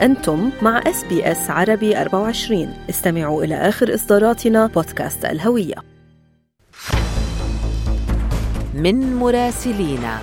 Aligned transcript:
أنتم 0.00 0.50
مع 0.62 0.78
إس 0.86 1.04
بي 1.04 1.32
إس 1.32 1.50
عربي 1.50 2.00
24 2.00 2.74
استمعوا 2.90 3.44
إلى 3.44 3.54
آخر 3.54 3.94
إصداراتنا 3.94 4.66
بودكاست 4.66 5.24
الهوية. 5.24 5.74
من 8.74 9.16
مراسلينا 9.16 10.18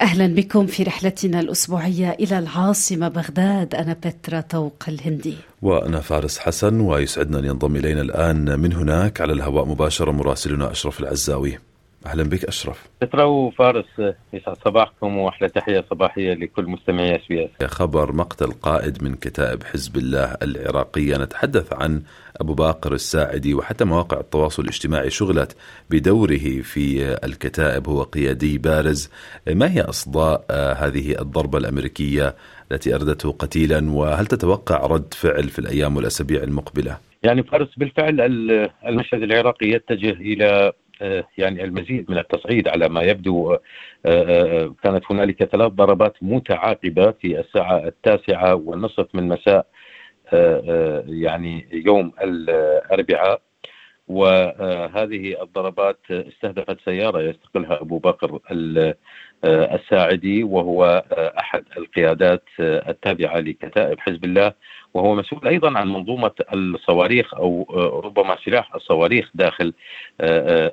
أهلا 0.00 0.26
بكم 0.26 0.66
في 0.66 0.82
رحلتنا 0.82 1.40
الأسبوعية 1.40 2.10
إلى 2.10 2.38
العاصمة 2.38 3.08
بغداد. 3.08 3.74
أنا 3.74 3.92
بترا 3.92 4.40
طوق 4.40 4.84
الهندي. 4.88 5.34
وأنا 5.62 6.00
فارس 6.00 6.38
حسن 6.38 6.80
ويسعدنا 6.80 7.38
أن 7.38 7.44
ينضم 7.44 7.76
إلينا 7.76 8.00
الآن 8.00 8.60
من 8.60 8.72
هناك 8.72 9.20
على 9.20 9.32
الهواء 9.32 9.64
مباشرة 9.64 10.10
مراسلنا 10.10 10.70
أشرف 10.70 11.00
العزاوي. 11.00 11.58
أهلا 12.06 12.22
بك 12.22 12.44
أشرف. 12.44 12.88
بترا 13.00 13.26
وفارس 13.26 13.84
يسعد 14.32 14.56
صباحكم 14.64 15.18
وأحلى 15.18 15.48
تحية 15.48 15.84
صباحية 15.90 16.34
لكل 16.34 16.64
مستمعي 16.64 17.16
اس. 17.16 17.66
خبر 17.66 18.12
مقتل 18.12 18.52
قائد 18.52 19.02
من 19.04 19.14
كتائب 19.14 19.62
حزب 19.64 19.96
الله 19.96 20.36
العراقيه 20.42 21.16
نتحدث 21.16 21.72
عن 21.72 22.02
أبو 22.40 22.54
باقر 22.54 22.92
الساعدي 22.92 23.54
وحتى 23.54 23.84
مواقع 23.84 24.20
التواصل 24.20 24.62
الاجتماعي 24.62 25.10
شغلت 25.10 25.56
بدوره 25.90 26.60
في 26.62 27.16
الكتائب 27.24 27.88
هو 27.88 28.02
قيادي 28.02 28.58
بارز. 28.58 29.10
ما 29.48 29.72
هي 29.72 29.80
أصداء 29.80 30.44
هذه 30.78 31.20
الضربة 31.20 31.58
الأمريكية 31.58 32.34
التي 32.72 32.94
أردته 32.94 33.32
قتيلا 33.32 33.90
وهل 33.90 34.26
تتوقع 34.26 34.86
رد 34.86 35.14
فعل 35.14 35.48
في 35.48 35.58
الأيام 35.58 35.96
والأسابيع 35.96 36.42
المقبلة؟ 36.42 36.96
يعني 37.22 37.42
فارس 37.42 37.68
بالفعل 37.76 38.20
المشهد 38.86 39.22
العراقي 39.22 39.66
يتجه 39.66 40.10
إلى 40.10 40.72
يعني 41.38 41.64
المزيد 41.64 42.10
من 42.10 42.18
التصعيد 42.18 42.68
على 42.68 42.88
ما 42.88 43.02
يبدو 43.02 43.56
كانت 44.82 45.02
هنالك 45.10 45.44
ثلاث 45.44 45.72
ضربات 45.72 46.14
متعاقبة 46.22 47.10
في 47.10 47.40
الساعة 47.40 47.78
التاسعة 47.86 48.54
والنصف 48.54 49.14
من 49.14 49.28
مساء 49.28 49.66
يعني 51.06 51.68
يوم 51.72 52.12
الأربعاء. 52.22 53.47
وهذه 54.08 55.42
الضربات 55.42 55.98
استهدفت 56.10 56.80
سيارة 56.84 57.20
يستقلها 57.20 57.80
أبو 57.80 57.98
بكر 57.98 58.38
الساعدي 59.44 60.42
وهو 60.42 61.04
أحد 61.38 61.64
القيادات 61.76 62.44
التابعة 62.60 63.38
لكتائب 63.38 64.00
حزب 64.00 64.24
الله 64.24 64.52
وهو 64.94 65.14
مسؤول 65.14 65.48
أيضا 65.48 65.78
عن 65.78 65.88
منظومة 65.88 66.30
الصواريخ 66.52 67.34
أو 67.34 67.66
ربما 68.04 68.36
سلاح 68.44 68.74
الصواريخ 68.74 69.30
داخل 69.34 69.72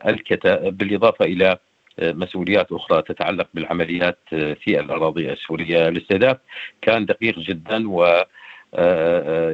الكتائب 0.07 0.77
بالإضافة 0.77 1.25
إلى 1.25 1.57
مسؤوليات 2.01 2.71
أخرى 2.71 3.01
تتعلق 3.01 3.47
بالعمليات 3.53 4.17
في 4.29 4.79
الأراضي 4.79 5.31
السورية، 5.31 5.87
الاستهداف 5.87 6.37
كان 6.81 7.05
دقيق 7.05 7.39
جدا 7.39 7.89
و 7.89 8.23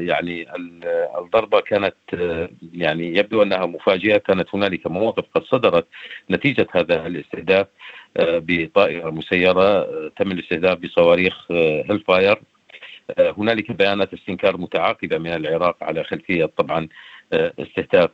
يعني 0.07 0.47
الضربة 1.19 1.59
كانت 1.59 1.95
يعني 2.73 3.17
يبدو 3.17 3.43
أنها 3.43 3.65
مفاجئة 3.65 4.17
كانت 4.17 4.55
هنالك 4.55 4.87
مواقف 4.87 5.23
قد 5.35 5.43
صدرت 5.43 5.87
نتيجة 6.31 6.67
هذا 6.71 7.07
الاستهداف 7.07 7.67
بطائرة 8.19 9.09
مسيرة 9.09 9.83
تم 10.09 10.31
الاستهداف 10.31 10.77
بصواريخ 10.77 11.51
هيل 11.51 11.99
فاير 12.07 12.41
هنالك 13.19 13.71
بيانات 13.71 14.13
استنكار 14.13 14.57
متعاقبه 14.57 15.17
من 15.17 15.27
العراق 15.33 15.83
على 15.83 16.03
خلفية 16.03 16.45
طبعا 16.45 16.87
استهداف 17.33 18.09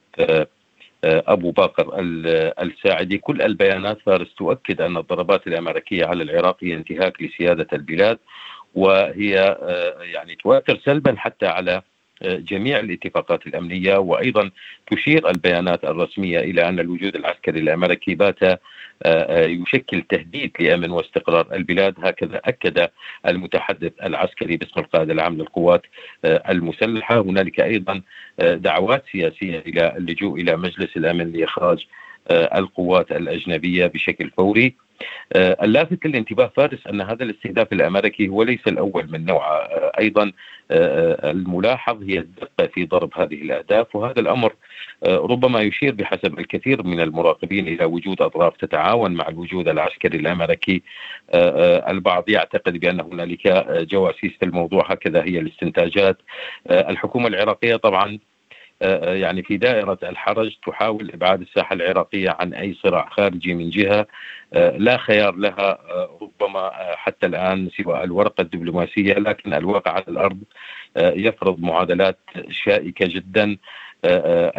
أبو 1.04 1.52
باقر 1.52 1.94
الساعدي. 2.62 3.18
كل 3.18 3.42
البيانات 3.42 4.02
فارس 4.02 4.34
تؤكد 4.36 4.82
أن 4.82 4.98
الضربات 4.98 5.48
الأمريكية 5.48 6.06
على 6.06 6.24
العراق 6.24 6.58
هي 6.64 6.74
انتهاك 6.74 7.22
لسيادة 7.22 7.68
البلاد 7.74 8.18
وهي 8.78 9.58
يعني 10.14 10.36
تؤثر 10.36 10.80
سلبا 10.86 11.16
حتى 11.18 11.46
على 11.46 11.82
جميع 12.22 12.80
الاتفاقات 12.80 13.48
الأمنية. 13.48 13.98
وأيضا 13.98 14.52
تشير 14.92 15.30
البيانات 15.30 15.84
الرسمية 15.84 16.40
إلى 16.40 16.70
أن 16.70 16.80
الوجود 16.80 17.16
العسكري 17.16 17.60
الأمريكي 17.60 18.16
بات 18.16 18.60
يشكل 19.32 20.02
تهديد 20.02 20.52
لأمن 20.60 20.92
واستقرار 20.92 21.48
البلاد. 21.54 21.94
هكذا 22.04 22.42
أكد 22.46 22.90
المتحدث 23.28 23.92
العسكري 24.04 24.58
باسم 24.58 24.80
القائد 24.80 25.10
العام 25.10 25.38
للقوات 25.38 25.82
المسلحة. 26.26 27.20
هنالك 27.22 27.60
أيضا 27.60 28.02
دعوات 28.40 29.04
سياسية 29.12 29.60
إلى 29.60 29.98
اللجوء 29.98 30.42
إلى 30.42 30.58
مجلس 30.58 30.98
الأمن 30.98 31.32
لإخراج 31.32 31.88
القوات 32.32 33.12
الأجنبية 33.12 33.88
بشكل 33.88 34.30
فوري. 34.30 34.76
اللافت 35.36 36.06
للانتباه 36.06 36.52
فارس 36.56 36.88
أن 36.88 37.02
هذا 37.02 37.24
الاستهداف 37.24 37.74
الأمريكي 37.74 38.28
هو 38.28 38.44
ليس 38.44 38.68
الأول 38.68 39.12
من 39.12 39.26
نوعه. 39.26 39.58
أيضا 40.00 40.32
الملاحظ 40.72 42.04
هي 42.04 42.20
الدقة 42.20 42.68
في 42.68 42.86
ضرب 42.86 43.10
هذه 43.16 43.42
الأهداف 43.42 43.96
وهذا 43.96 44.20
الأمر 44.20 44.54
ربما 45.08 45.62
يشير 45.62 45.94
بحسب 45.96 46.40
الكثير 46.40 46.84
من 46.84 47.00
المراقبين 47.00 47.68
إلى 47.68 47.86
وجود 47.86 48.22
أطراف 48.22 48.58
تتعاون 48.58 49.12
مع 49.12 49.28
الوجود 49.28 49.68
العسكري 49.68 50.18
الأمريكي. 50.18 50.82
البعض 51.90 52.30
يعتقد 52.30 52.78
بأن 52.78 53.00
هنالك 53.00 53.48
جواسيس 53.92 54.32
في 54.40 54.46
الموضوع 54.46 54.92
هكذا 54.92 55.24
هي 55.24 55.40
الاستنتاجات. 55.40 56.18
الحكومة 56.72 57.28
العراقية 57.28 57.76
طبعا 57.76 58.20
يعني 59.02 59.44
في 59.44 59.58
دائرة 59.58 60.00
الحرج 60.04 60.56
تحاول 60.68 61.12
إبعاد 61.14 61.42
الساحة 61.42 61.74
العراقية 61.74 62.36
عن 62.40 62.54
أي 62.54 62.74
صراع 62.84 63.10
خارجي 63.10 63.54
من 63.54 63.70
جهة 63.70 64.08
لا 64.54 64.98
خيار 64.98 65.36
لها 65.36 65.78
ربما 66.22 66.72
حتى 66.96 67.26
الآن 67.26 67.70
سوى 67.70 68.04
الورقة 68.04 68.42
الدبلوماسية 68.42 69.14
لكن 69.14 69.54
الواقع 69.54 69.92
على 69.92 70.06
الأرض 70.08 70.38
يفرض 70.98 71.60
معادلات 71.60 72.20
شائكة 72.50 73.06
جدا. 73.08 73.58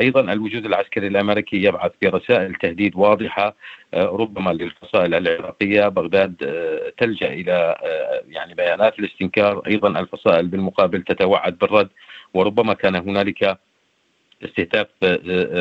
أيضا 0.00 0.20
الوجود 0.20 0.66
العسكري 0.66 1.06
الأمريكي 1.06 1.62
يبعث 1.62 1.92
برسائل 2.02 2.54
تهديد 2.54 2.96
واضحة 2.96 3.56
ربما 3.94 4.50
للفصائل 4.50 5.14
العراقية. 5.14 5.88
بغداد 5.88 6.34
تلجأ 6.98 7.32
إلى 7.32 7.76
يعني 8.28 8.54
بيانات 8.54 8.98
الاستنكار. 8.98 9.62
أيضا 9.66 10.00
الفصائل 10.00 10.46
بالمقابل 10.46 11.02
تتوعد 11.02 11.58
بالرد 11.58 11.88
وربما 12.34 12.74
كان 12.74 12.96
هنالك 12.96 13.58
استهداف 14.44 14.86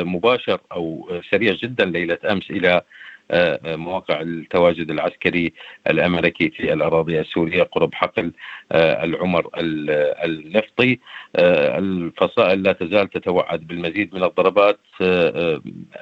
مباشر 0.06 0.60
أو 0.72 1.10
سريع 1.32 1.54
جدا 1.54 1.86
ليلة 1.86 2.18
أمس 2.32 2.52
إلى 2.52 2.82
مواقع 3.66 4.22
التواجد 4.22 4.92
العسكري 4.92 5.54
الأمريكي 5.90 6.50
في 6.50 6.74
الأراضي 6.74 7.20
السورية 7.20 7.64
قرب 7.64 7.94
حقل 7.94 8.32
العمر 8.74 9.50
النفطي. 10.26 11.00
الفصائل 11.36 12.64
لا 12.64 12.72
تزال 12.72 13.10
تتوعد 13.10 13.68
بالمزيد 13.68 14.16
من 14.16 14.24
الضربات. 14.24 14.80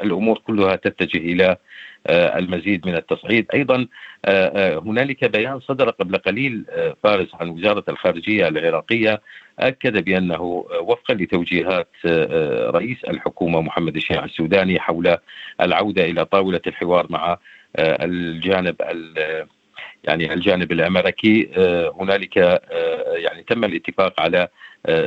الأمور 0.02 0.38
كلها 0.38 0.75
تتجه 0.75 1.18
إلى 1.18 1.57
المزيد 2.10 2.88
من 2.88 2.96
التصعيد. 2.96 3.46
أيضا 3.54 3.88
هنالك 4.86 5.26
بيان 5.26 5.60
صدر 5.60 5.90
قبل 5.90 6.18
قليل 6.18 6.66
فارس 7.04 7.28
عن 7.34 7.50
وزارة 7.50 7.84
الخارجية 7.90 8.48
العراقية 8.48 9.22
أكد 9.60 10.04
بأنه 10.04 10.42
وفقا 10.82 11.14
لتوجيهات 11.14 11.90
رئيس 12.76 12.98
الحكومة 13.08 13.62
محمد 13.62 13.96
الشيع 13.96 14.26
السوداني 14.26 14.80
حول 14.80 15.18
العودة 15.62 16.06
إلى 16.06 16.26
طاولة 16.26 16.62
الحوار 16.68 17.08
مع 17.10 17.38
الجانب 17.80 18.76
يعني 20.04 20.34
الجانب 20.34 20.72
الأمريكي. 20.72 21.50
هنالك 22.00 22.38
يعني 23.16 23.44
تم 23.48 23.64
الاتفاق 23.64 24.22
على 24.22 24.48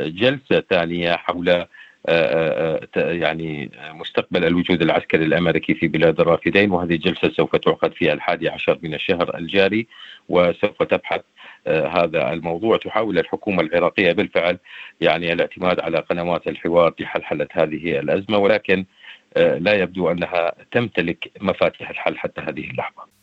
جلسة 0.06 0.62
ثانية 0.70 1.12
حول 1.16 1.64
يعني 2.96 3.70
مستقبل 3.92 4.44
الوجود 4.44 4.82
العسكري 4.82 5.24
الأمريكي 5.24 5.74
في 5.74 5.88
بلاد 5.88 6.20
الرافدين 6.20 6.70
وهذه 6.70 6.94
الجلسة 6.94 7.30
سوف 7.30 7.56
تعقد 7.56 7.92
في 7.92 8.12
الحادي 8.12 8.48
عشر 8.48 8.78
من 8.82 8.94
الشهر 8.94 9.38
الجاري 9.38 9.86
وسوف 10.28 10.82
تبحث 10.82 11.20
هذا 11.66 12.32
الموضوع 12.32 12.76
تحاول 12.76 13.18
الحكومة 13.18 13.62
العراقية 13.62 14.12
بالفعل 14.12 14.58
يعني 15.00 15.32
الاعتماد 15.32 15.80
على 15.80 15.98
قنوات 15.98 16.48
الحوار 16.48 16.94
لحلحله 17.00 17.48
هذه 17.52 17.98
الأزمة 18.00 18.38
ولكن 18.38 18.84
لا 19.36 19.74
يبدو 19.74 20.10
أنها 20.10 20.52
تمتلك 20.70 21.30
مفاتيح 21.40 21.90
الحل 21.90 22.18
حتى 22.18 22.40
هذه 22.40 22.70
اللحظة. 22.70 23.17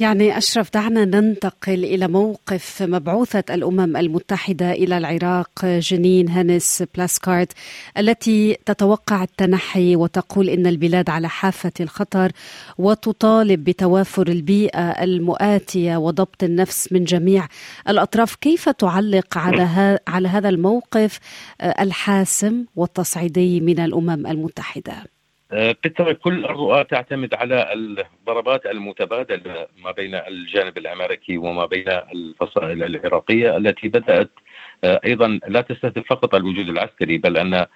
يعني 0.00 0.38
أشرف 0.38 0.72
دعنا 0.74 1.04
ننتقل 1.04 1.84
إلى 1.84 2.08
موقف 2.08 2.82
مبعوثة 2.82 3.44
الأمم 3.50 3.96
المتحدة 3.96 4.72
إلى 4.72 4.98
العراق 4.98 5.64
جنين 5.64 6.28
هانس 6.28 6.82
بلاسكارت 6.94 7.52
التي 7.98 8.56
تتوقع 8.66 9.22
التنحي 9.22 9.96
وتقول 9.96 10.48
إن 10.48 10.66
البلاد 10.66 11.10
على 11.10 11.28
حافة 11.28 11.72
الخطر 11.80 12.32
وتطالب 12.78 13.64
بتوافر 13.64 14.28
البيئة 14.28 14.90
المؤاتية 14.90 15.96
وضبط 15.96 16.42
النفس 16.42 16.92
من 16.92 17.04
جميع 17.04 17.48
الأطراف 17.88 18.34
كيف 18.34 18.68
تعلق 18.68 19.38
على, 19.38 19.98
على 20.08 20.28
هذا 20.28 20.48
الموقف 20.48 21.18
الحاسم 21.62 22.64
والتصعيدي 22.76 23.60
من 23.60 23.80
الأمم 23.80 24.26
المتحدة؟ 24.26 25.19
بالطبع 25.52 26.12
كل 26.12 26.44
الرؤى 26.44 26.84
تعتمد 26.84 27.34
على 27.34 27.72
الضربات 27.72 28.66
المتبادلة 28.66 29.66
ما 29.84 29.90
بين 29.90 30.14
الجانب 30.14 30.78
الأمريكي 30.78 31.38
وما 31.38 31.66
بين 31.66 31.88
الفصائل 31.88 32.82
العراقية 32.82 33.56
التي 33.56 33.88
بدأت 33.88 34.30
أيضا 34.84 35.40
لا 35.48 35.60
تستهدف 35.60 36.02
فقط 36.10 36.34
الوجود 36.34 36.68
العسكري 36.68 37.18
بل 37.18 37.36
أن 37.36 37.66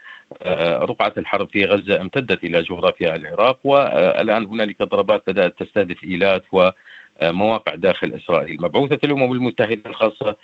رقعة 0.82 1.12
الحرب 1.19 1.49
في 1.49 1.65
غزة 1.65 2.00
امتدت 2.00 2.44
إلى 2.44 2.62
جغرافيا 2.62 3.17
العراق 3.17 3.59
والآن 3.65 4.44
هنالك 4.47 4.82
ضربات 4.82 5.23
بدأت 5.27 5.59
تستهدف 5.62 6.05
إيلات 6.05 6.44
ومواقع 6.53 7.75
داخل 7.75 8.12
إسرائيل. 8.15 8.62
مبعوثة 8.62 8.99
الأمم 9.05 9.32
المتحدة 9.32 9.91
الخاصة 9.91 10.37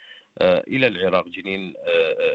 إلى 0.42 0.86
العراق 0.86 1.28
جنين 1.28 1.74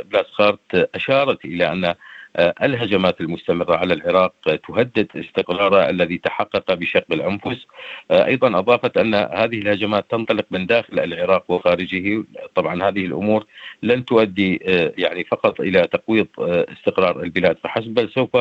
بلاسخارت 0.05 0.89
أشارت 0.95 1.45
إلى 1.45 1.71
أن 1.71 1.95
الهجمات 2.39 3.21
المستمرة 3.21 3.75
على 3.75 3.93
العراق 3.93 4.33
تهدد 4.67 5.07
استقراره 5.15 5.89
الذي 5.89 6.17
تحقق 6.17 6.73
بشق 6.73 7.05
الأنفس. 7.11 7.65
أيضا 8.11 8.59
أضافت 8.59 8.97
أن 8.97 9.15
هذه 9.15 9.59
الهجمات 9.59 10.05
تنطلق 10.11 10.45
من 10.51 10.65
داخل 10.65 10.99
العراق 10.99 11.51
وخارجه. 11.51 12.23
طبعا 12.55 12.83
هذه 12.83 13.05
الأمور 13.05 13.45
لن 13.83 14.05
تؤدي 14.05 14.55
يعني 14.97 15.23
فقط 15.23 15.61
إلى 15.61 15.81
تقويض 15.81 16.27
استقرار 16.39 17.23
البلاد 17.23 17.57
فحسب 17.63 17.93
بل 17.93 18.09
سوف 18.09 18.37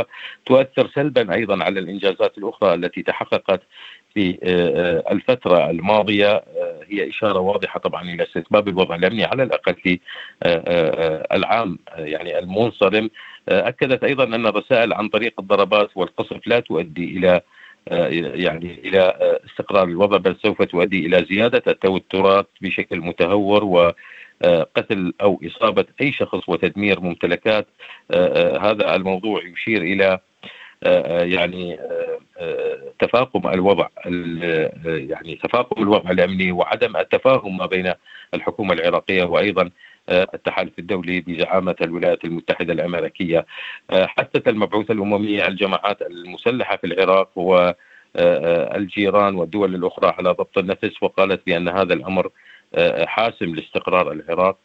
تؤثر 0.47 0.91
سلبا 0.95 1.35
أيضا 1.35 1.65
على 1.65 1.81
الإنجازات 1.81 2.39
الأخرى 2.39 2.75
التي 2.75 3.03
تحققت 3.03 3.61
في 4.15 4.39
الفترة 5.11 5.71
الماضية 5.71 6.45
هي 6.89 7.11
إشارة 7.11 7.39
واضحة 7.39 7.81
طبعا 7.81 8.03
إلى 8.03 8.23
استتباب 8.23 8.69
الوضع 8.69 8.95
الأمني 8.95 9.25
على 9.25 9.43
الأقل 9.43 9.75
في 9.75 10.01
العام 11.33 11.79
يعني 11.97 12.39
المنصرم 12.39 13.11
أكدت 13.49 14.05
أيضا 14.05 14.25
أن 14.25 14.47
الرسائل 14.47 14.93
عن 14.93 15.09
طريق 15.09 15.41
الضربات 15.41 15.91
والقصف 15.95 16.47
لا 16.47 16.61
تؤدي 16.61 17.05
إلى 17.19 17.41
يعني 18.45 18.81
إلى 18.85 19.15
استقرار 19.51 19.89
الوضع 19.89 20.17
بل 20.17 20.37
سوف 20.43 20.63
تؤدي 20.63 21.07
إلى 21.07 21.27
زيادة 21.31 21.63
التوترات 21.69 22.49
بشكل 22.61 23.01
متهور 23.01 23.65
وقتل 23.65 25.13
أو 25.21 25.41
إصابة 25.47 25.85
أي 26.01 26.13
شخص 26.13 26.49
وتدمير 26.49 27.01
ممتلكات 27.01 27.67
هذا 28.61 28.97
الموضوع 28.97 29.43
يشير 29.45 29.83
إلى 29.83 30.19
يعني 31.33 31.79
تفاقم 32.99 33.49
الوضع 33.49 33.89
يعني 34.85 35.37
تفاقم 35.45 35.83
الوضع 35.83 36.11
الأمني 36.11 36.53
وعدم 36.53 36.97
التفاهم 36.97 37.57
ما 37.57 37.67
بين 37.67 37.93
الحكومة 38.35 38.73
العراقية 38.75 39.25
وأيضا 39.25 39.71
التحالف 40.11 40.79
الدولي 40.79 41.21
بزعامة 41.21 41.77
الولايات 41.83 42.25
المتحدة 42.25 42.73
الأمريكية. 42.73 43.47
حثت 43.93 44.49
المبعوثة 44.49 44.95
الأممية 44.95 45.47
الجماعات 45.47 46.03
المسلحة 46.03 46.77
في 46.77 46.87
العراق 46.87 47.39
والجيران 47.39 49.35
والدول 49.35 49.75
الأخرى 49.75 50.09
على 50.19 50.31
ضبط 50.31 50.59
النفس 50.59 51.03
وقالت 51.03 51.47
بأن 51.47 51.69
هذا 51.69 51.95
الأمر 51.95 52.31
حاسم 53.07 53.55
لاستقرار 53.55 54.13
العراق 54.13 54.59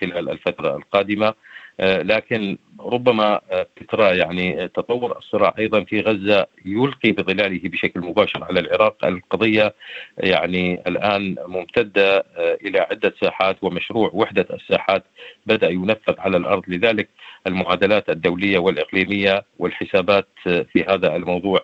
خلال 0.00 0.30
الفترة 0.30 0.76
القادمة. 0.76 1.26
آه، 1.26 1.34
لكن 1.82 2.58
ربما 2.80 3.40
ترى 3.88 4.10
آه، 4.10 4.14
يعني 4.14 4.68
تطور 4.68 5.18
الصراع 5.18 5.54
أيضا 5.58 5.84
في 5.84 6.00
غزة 6.00 6.46
يلقي 6.64 7.12
بظلاله 7.12 7.60
بشكل 7.64 8.00
مباشر 8.00 8.44
على 8.44 8.60
العراق، 8.60 9.04
القضية 9.04 9.74
يعني 10.18 10.82
الآن 10.86 11.36
ممتدة 11.46 12.16
آه، 12.18 12.58
إلى 12.62 12.80
عدة 12.80 13.14
ساحات 13.20 13.56
ومشروع 13.62 14.10
وحدة 14.14 14.46
الساحات 14.50 15.04
بدأ 15.46 15.68
ينفذ 15.70 16.14
على 16.18 16.36
الأرض، 16.36 16.62
لذلك 16.68 17.08
المعادلات 17.46 18.10
الدولية 18.10 18.58
والإقليمية 18.58 19.44
والحسابات 19.58 20.28
في 20.44 20.84
هذا 20.88 21.16
الموضوع 21.16 21.60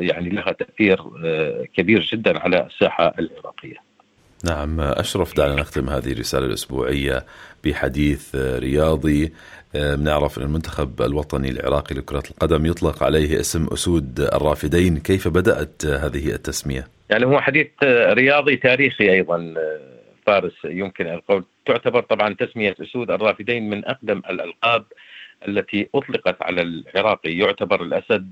يعني 0.00 0.28
لها 0.28 0.52
تأثير 0.52 0.98
كبير 1.74 2.00
جدا 2.00 2.38
على 2.38 2.66
الساحة 2.66 3.14
العراقية. 3.18 3.87
نعم 4.44 4.80
أشرف 4.80 5.36
دعنا 5.36 5.54
نختم 5.54 5.88
هذه 5.88 6.12
الرسالة 6.12 6.46
الأسبوعية 6.46 7.24
بحديث 7.64 8.34
رياضي 8.34 9.32
بنعرف 9.74 10.38
أن 10.38 10.42
المنتخب 10.42 11.02
الوطني 11.02 11.50
العراقي 11.50 11.94
لكرة 11.94 12.22
القدم 12.30 12.66
يطلق 12.66 13.02
عليه 13.02 13.40
اسم 13.40 13.66
أسود 13.72 14.20
الرافدين 14.20 14.98
كيف 14.98 15.28
بدأت 15.28 15.86
هذه 15.86 16.28
التسمية؟ 16.28 16.86
يعني 17.10 17.26
هو 17.26 17.40
حديث 17.40 17.66
رياضي 18.12 18.56
تاريخي 18.56 19.10
أيضا 19.12 19.54
فارس 20.26 20.52
يمكن 20.64 21.06
القول 21.06 21.44
تعتبر 21.66 22.00
طبعا 22.00 22.34
تسمية 22.34 22.74
أسود 22.82 23.10
الرافدين 23.10 23.70
من 23.70 23.84
أقدم 23.84 24.18
الألقاب 24.18 24.84
التي 25.48 25.88
أطلقت 25.94 26.42
على 26.42 26.62
العراقي 26.62 27.38
يعتبر 27.38 27.82
الأسد 27.82 28.30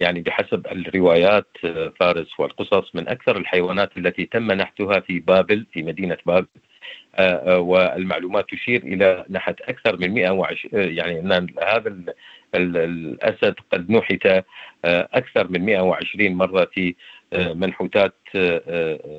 يعني 0.00 0.20
بحسب 0.20 0.66
الروايات 0.66 1.46
آه، 1.64 1.92
فارس 2.00 2.40
والقصص 2.40 2.94
من 2.94 3.08
أكثر 3.08 3.36
الحيوانات 3.36 3.96
التي 3.96 4.26
تم 4.26 4.52
نحتها 4.52 5.00
في 5.00 5.20
بابل 5.20 5.66
في 5.72 5.82
مدينة 5.82 6.16
بابل. 6.26 6.46
آه، 7.14 7.54
آه، 7.54 7.58
والمعلومات 7.58 8.50
تشير 8.50 8.82
إلى 8.82 9.24
نحت 9.30 9.60
أكثر 9.60 9.96
من 9.96 10.14
120 10.14 10.96
يعني 10.96 11.20
أن 11.20 11.46
هذا 11.62 11.94
الأسد 12.54 13.54
قد 13.72 13.90
نحت 13.90 14.44
أكثر 14.84 15.48
من 15.48 15.64
120 15.64 16.34
مرة 16.34 16.68
في 16.74 16.94
منحوتات 17.32 18.14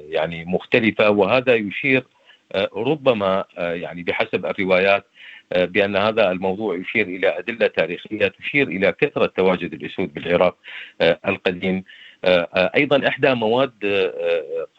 يعني 0.09 0.45
مختلفة. 0.45 1.09
وهذا 1.09 1.55
يشير 1.55 2.03
ربما 2.75 3.45
يعني 3.57 4.03
بحسب 4.03 4.45
الروايات 4.45 5.05
بأن 5.55 5.95
هذا 5.95 6.31
الموضوع 6.31 6.75
يشير 6.75 7.07
إلى 7.07 7.39
أدلة 7.39 7.67
تاريخية 7.67 8.27
تشير 8.27 8.67
إلى 8.67 8.91
كثرة 8.91 9.25
تواجد 9.25 9.73
الاسود 9.73 10.13
بالعراق 10.13 10.57
آه، 11.01 11.19
القديم. 11.27 11.83
آه، 12.25 12.47
آه، 12.55 12.71
أيضا 12.75 13.07
إحدى 13.07 13.33
مواد 13.33 13.71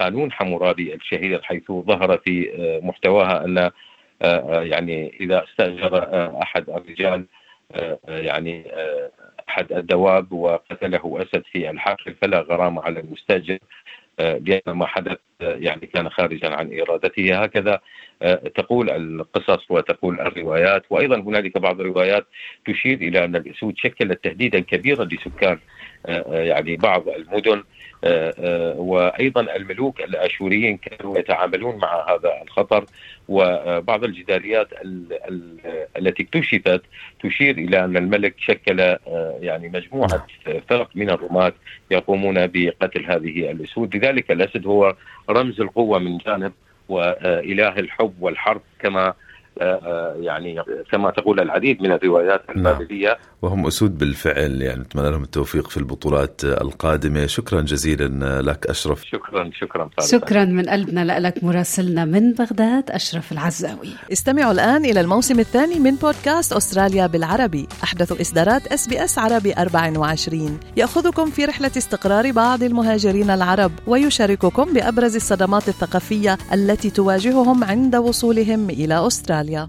قانون 0.01 0.33
حمورابي 0.33 0.95
الشهير 0.95 1.43
حيث 1.43 1.73
ظهر 1.73 2.19
في 2.19 2.51
محتواها 2.83 3.45
أن 3.45 3.71
يعني 4.71 5.17
إذا 5.21 5.45
استأجر 5.45 6.09
أحد 6.43 6.71
الرجال 6.71 7.27
يعني 8.09 8.65
أحد 9.49 9.73
الدواب 9.73 10.33
وقتله 10.33 11.19
أسد 11.23 11.43
في 11.53 11.71
الحقل 11.71 12.15
فلا 12.23 12.41
غرامة 12.41 12.83
على 12.83 13.01
المستأجر. 13.01 13.59
بأن 14.23 14.73
ما 14.73 14.87
حدث 14.87 15.19
يعني 15.41 15.87
كان 15.87 16.09
خارجا 16.09 16.49
عن 16.55 16.81
إرادته. 16.81 17.43
هكذا 17.43 17.81
آه، 18.23 18.35
تقول 18.35 18.91
القصص 18.91 19.71
وتقول 19.71 20.21
الروايات. 20.21 20.83
وأيضا 20.91 21.17
هنالك 21.17 21.59
بعض 21.59 21.81
الروايات 21.81 22.27
تشير 22.67 22.99
إلى 22.99 23.25
أن 23.25 23.37
الأسود 23.37 23.75
شكلت 23.77 24.25
تهديدا 24.25 24.61
كبيرا 24.61 25.05
لسكان 25.05 25.59
آه، 26.07 26.25
آه، 26.37 26.43
يعني 26.43 26.77
بعض 26.77 27.09
المدن. 27.09 27.63
وأيضا 28.77 29.41
الملوك 29.41 30.01
الأشوريين 30.01 30.77
كانوا 30.77 31.19
يتعاملون 31.19 31.77
مع 31.77 32.11
هذا 32.11 32.43
الخطر 32.43 32.85
وبعض 33.29 34.05
الجداريات 34.05 34.69
التي 35.97 36.23
اكتشفت 36.23 36.83
تشير 37.23 37.59
إلى 37.59 37.85
أن 37.85 37.97
الملك 37.97 38.35
شكل 38.39 38.97
يعني 39.41 39.69
مجموعة 39.69 40.27
فرق 40.69 40.89
من 40.95 41.11
الرماة 41.11 41.53
يقومون 41.91 42.47
بقتل 42.47 43.05
هذه 43.07 43.51
الأسود. 43.51 43.97
لذلك 43.97 44.31
الأسد 44.31 44.67
هو 44.67 44.95
رمز 45.31 45.61
القوة 45.61 45.99
من 45.99 46.19
جانب 46.19 46.53
وإله 46.89 47.79
الحب 47.79 48.15
والحرب 48.21 48.61
كما 48.79 49.07
آه، 49.07 49.11
آه، 49.11 49.15
يعني 50.21 50.63
كما 50.93 51.11
تقول 51.11 51.41
العديد 51.41 51.83
من 51.83 51.93
الروايات 51.93 52.43
نعم. 52.49 52.59
البابلية. 52.59 53.09
نعم. 53.09 53.17
وهم 53.43 53.67
أسود 53.67 53.99
بالفعل 53.99 54.63
يعني 54.63 54.81
نتمنى 54.81 55.11
لهم 55.11 55.23
التوفيق 55.23 55.71
في 55.71 55.77
البطولات 55.77 56.45
القادمة. 56.45 57.27
شكرا 57.27 57.61
جزيلا 57.61 58.43
لك 58.43 58.67
أشرف. 58.67 59.05
شكرا 59.05 59.51
شكرا 59.55 59.91
شكرا 60.01 60.45
من 60.45 60.69
قلبنا 60.69 61.21
لك 61.21 61.45
مراسلنا 61.45 62.05
من 62.05 62.33
بغداد 62.33 62.91
أشرف 62.91 63.33
العزاوي. 63.33 63.89
استمعوا 64.13 64.53
الآن 64.53 64.85
إلى 64.85 65.01
الموسم 65.01 65.41
الثاني 65.41 65.79
من 65.79 65.95
بودكاست 65.95 66.53
أستراليا 66.53 67.07
بالعربي. 67.07 67.67
أحدث 67.85 68.21
إصدارات 68.21 68.67
إس 68.67 68.89
بي 68.89 69.05
إس 69.05 69.19
عربي 69.19 69.53
24 69.53 70.61
يأخذكم 70.77 71.31
في 71.31 71.45
رحلة 71.45 71.71
استقرار 71.77 72.31
بعض 72.31 72.63
المهاجرين 72.63 73.31
العرب 73.31 73.73
ويشارككم 73.87 74.73
بأبرز 74.73 75.17
الصدمات 75.17 75.69
الثقافية 75.69 76.39
التي 76.53 76.91
تواجههم 76.91 77.65
عند 77.65 77.97
وصولهم 77.97 78.71
إلى 78.71 79.07
أستراليا. 79.07 79.42
ڈالیا 79.43 79.67